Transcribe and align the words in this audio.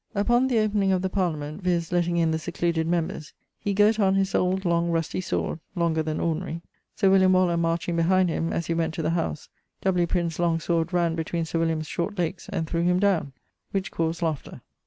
upon 0.15 0.47
the 0.47 0.57
opening 0.57 0.91
of 0.91 1.03
the 1.03 1.11
Parliament, 1.11 1.61
viz. 1.61 1.91
letting 1.91 2.17
in 2.17 2.31
the 2.31 2.39
secluded 2.39 2.87
members, 2.87 3.33
he 3.59 3.71
girt 3.71 3.99
on 3.99 4.15
his 4.15 4.33
old 4.33 4.65
long 4.65 4.89
rustie 4.89 5.21
sword 5.23 5.59
(longer 5.75 6.01
then 6.01 6.19
ordinary). 6.19 6.63
Sir 6.95 7.11
William 7.11 7.33
Waller 7.33 7.55
marching 7.55 7.95
behind 7.95 8.27
him 8.27 8.51
(as 8.51 8.65
he 8.65 8.73
went 8.73 8.95
to 8.95 9.03
the 9.03 9.11
Howse), 9.11 9.47
W. 9.81 10.07
Prynne's 10.07 10.39
long 10.39 10.59
sword 10.59 10.87
ranne 10.91 11.13
between 11.15 11.45
Sir 11.45 11.59
William's 11.59 11.85
short 11.85 12.17
legges, 12.17 12.49
and 12.49 12.65
threw 12.67 12.81
him 12.81 12.99
downe, 12.99 13.33
which 13.69 13.91
caused 13.91 14.23
laughter. 14.23 14.61